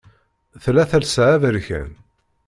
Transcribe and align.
Tella 0.63 0.83
telsa 0.91 1.23
aberkan. 1.35 1.89